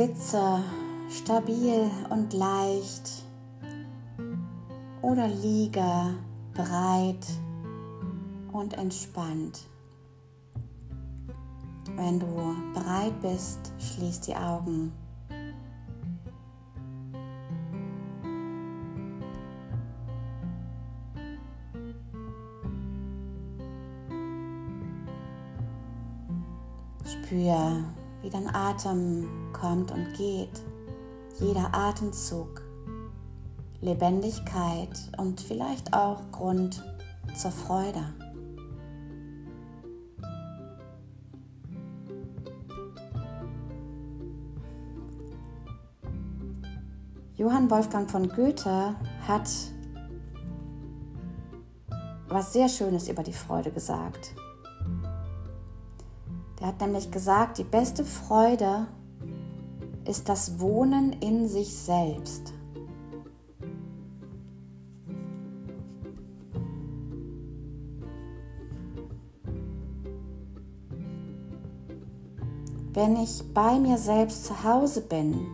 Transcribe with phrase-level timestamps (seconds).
[0.00, 0.62] Sitze
[1.10, 3.22] stabil und leicht
[5.02, 6.14] oder liege
[6.54, 7.26] breit
[8.50, 9.68] und entspannt.
[11.96, 14.90] Wenn du bereit bist, schließ die Augen.
[27.04, 27.84] Spür,
[28.22, 30.62] wie dein Atem kommt und geht.
[31.38, 32.62] Jeder Atemzug,
[33.80, 36.84] Lebendigkeit und vielleicht auch Grund
[37.34, 38.04] zur Freude.
[47.36, 48.94] Johann Wolfgang von Goethe
[49.26, 49.48] hat
[52.28, 54.34] was sehr Schönes über die Freude gesagt.
[56.60, 58.86] Der hat nämlich gesagt, die beste Freude
[60.04, 62.52] ist das Wohnen in sich selbst.
[72.92, 75.46] Wenn ich bei mir selbst zu Hause bin,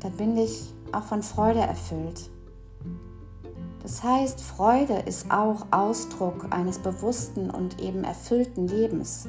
[0.00, 2.28] dann bin ich auch von Freude erfüllt.
[3.82, 9.28] Das heißt, Freude ist auch Ausdruck eines bewussten und eben erfüllten Lebens.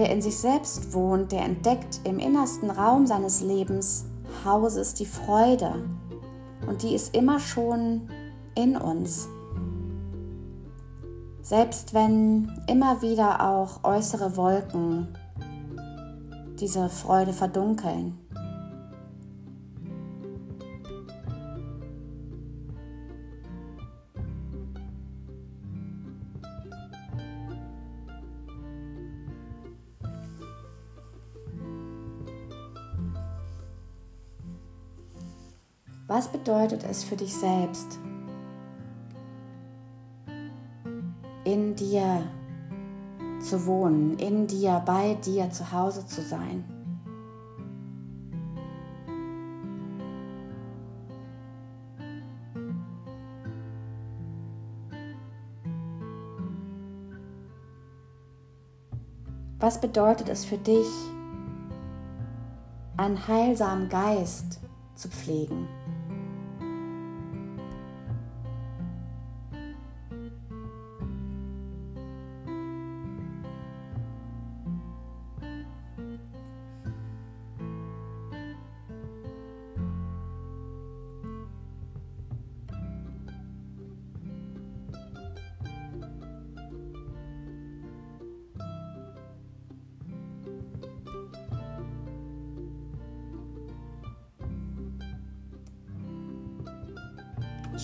[0.00, 4.04] Wer in sich selbst wohnt, der entdeckt im innersten Raum seines Lebens
[4.44, 5.74] Hauses die Freude.
[6.68, 8.02] Und die ist immer schon
[8.54, 9.28] in uns.
[11.42, 15.08] Selbst wenn immer wieder auch äußere Wolken
[16.60, 18.16] diese Freude verdunkeln.
[36.08, 38.00] Was bedeutet es für dich selbst,
[41.44, 42.22] in dir
[43.40, 46.64] zu wohnen, in dir, bei dir zu Hause zu sein.
[59.60, 60.86] Was bedeutet es für dich,
[62.96, 64.60] einen heilsamen Geist
[64.94, 65.66] zu pflegen?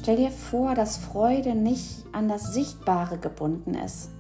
[0.05, 4.11] Stell dir vor, dass Freude nicht an das Sichtbare gebunden ist,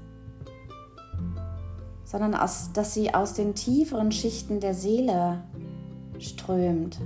[2.06, 5.44] sondern aus, dass sie aus den tieferen Schichten der Seele
[6.18, 6.98] strömt.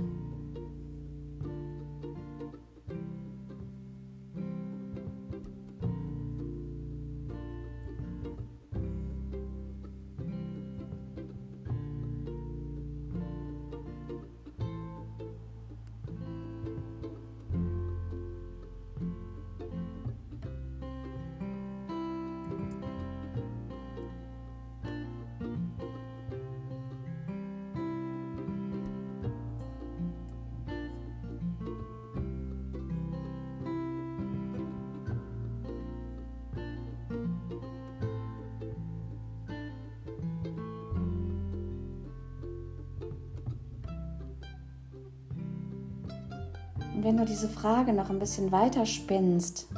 [46.99, 49.69] Und wenn du diese Frage noch ein bisschen weiter spinnst,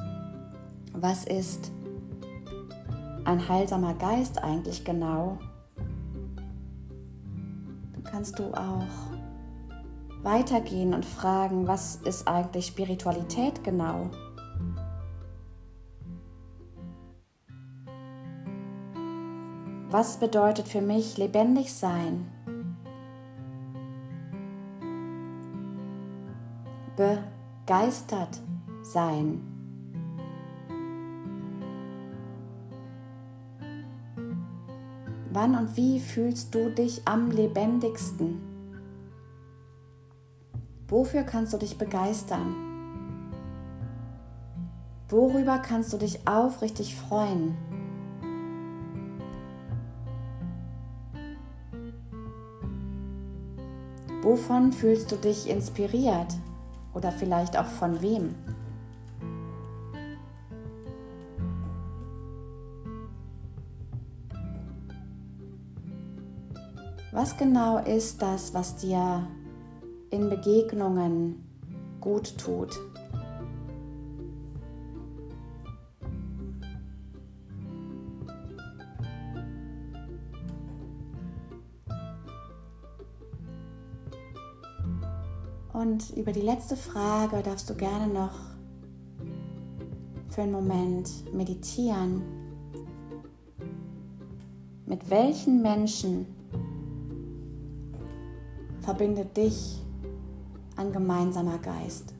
[0.91, 1.71] was ist
[3.25, 5.37] ein heilsamer Geist eigentlich genau,
[7.93, 8.87] dann kannst du auch
[10.23, 14.09] weitergehen und fragen, was ist eigentlich Spiritualität genau?
[19.91, 22.31] Was bedeutet für mich lebendig sein?
[27.01, 28.39] begeistert
[28.83, 29.41] sein.
[35.31, 38.41] Wann und wie fühlst du dich am lebendigsten?
[40.89, 42.53] Wofür kannst du dich begeistern?
[45.09, 47.55] Worüber kannst du dich aufrichtig freuen?
[54.21, 56.35] Wovon fühlst du dich inspiriert?
[56.93, 58.35] Oder vielleicht auch von wem?
[67.13, 69.27] Was genau ist das, was dir
[70.11, 71.43] in Begegnungen
[71.99, 72.79] gut tut?
[85.81, 88.37] Und über die letzte Frage darfst du gerne noch
[90.29, 92.21] für einen Moment meditieren.
[94.85, 96.27] Mit welchen Menschen
[98.81, 99.81] verbindet dich
[100.75, 102.13] ein gemeinsamer Geist?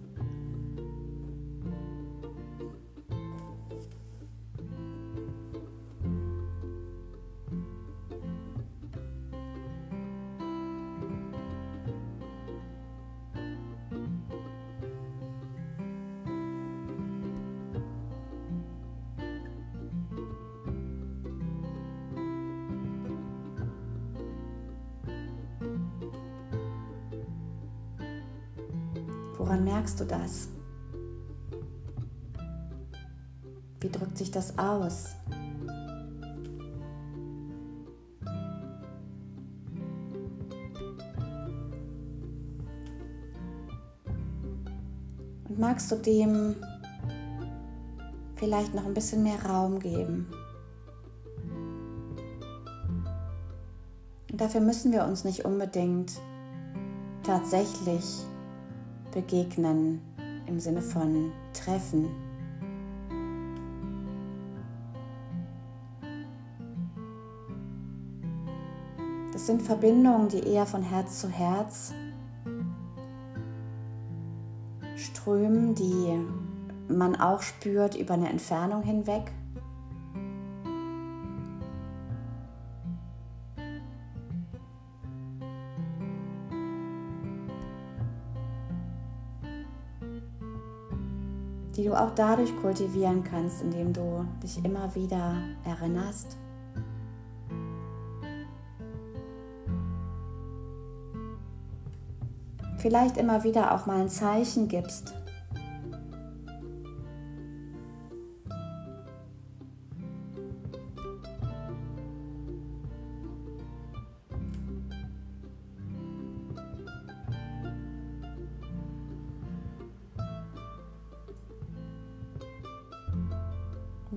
[29.51, 30.48] Woran merkst du das?
[33.81, 35.09] Wie drückt sich das aus?
[45.50, 46.56] Und magst du dem
[48.38, 50.27] vielleicht noch ein bisschen mehr Raum geben?
[54.31, 56.13] Und dafür müssen wir uns nicht unbedingt
[57.24, 58.31] tatsächlich
[59.12, 60.02] begegnen
[60.48, 62.10] im Sinne von treffen.
[69.34, 71.94] Das sind Verbindungen, die eher von Herz zu Herz
[74.96, 76.19] strömen, die
[76.88, 79.31] man auch spürt über eine Entfernung hinweg.
[91.81, 96.38] Die du auch dadurch kultivieren kannst, indem du dich immer wieder erinnerst.
[102.78, 105.16] Vielleicht immer wieder auch mal ein Zeichen gibst,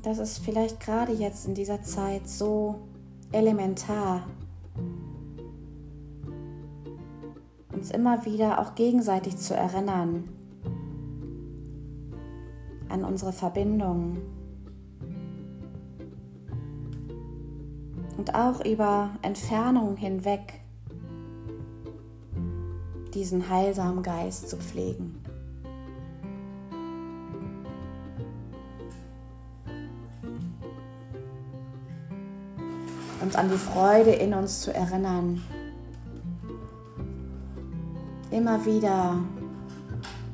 [0.05, 2.81] das ist vielleicht gerade jetzt in dieser Zeit so
[3.33, 4.27] elementar,
[7.73, 10.29] uns immer wieder auch gegenseitig zu erinnern
[12.91, 14.19] an unsere Verbindungen
[18.19, 20.61] und auch über Entfernungen hinweg
[23.15, 25.24] diesen heilsamen Geist zu pflegen.
[33.35, 35.43] Uns an die Freude in uns zu erinnern.
[38.31, 39.19] Immer wieder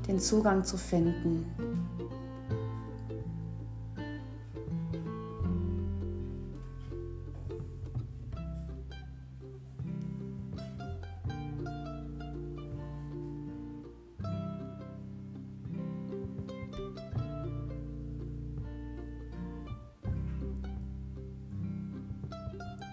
[0.07, 1.70] den Zugang zu finden.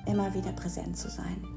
[0.08, 1.57] Immer wieder präsent zu sein.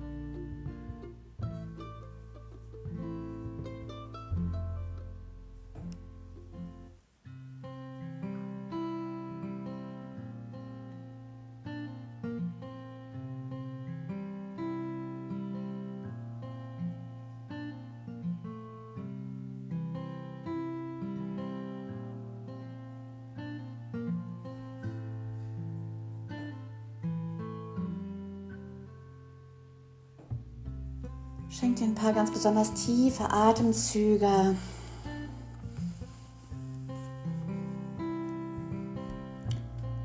[31.60, 34.56] Schenk dir ein paar ganz besonders tiefe Atemzüge.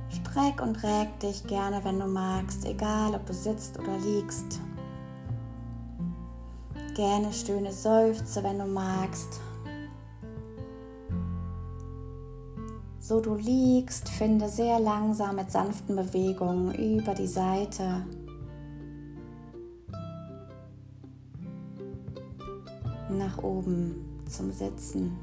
[0.09, 4.59] Streck und reg dich gerne, wenn du magst, egal ob du sitzt oder liegst.
[6.93, 9.39] Gerne stöhne, seufze, wenn du magst.
[12.99, 18.03] So du liegst, finde sehr langsam mit sanften Bewegungen über die Seite
[23.15, 25.17] nach oben zum Sitzen.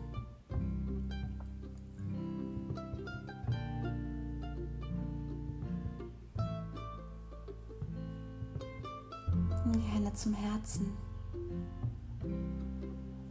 [9.75, 10.93] Die Hände zum Herzen,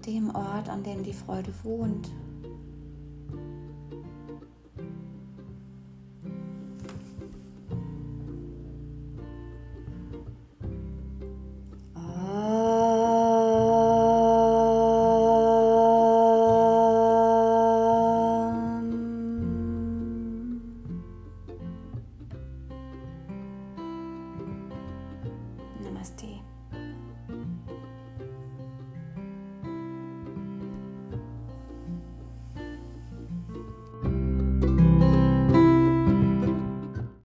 [0.05, 2.09] dem Ort, an dem die Freude wohnt.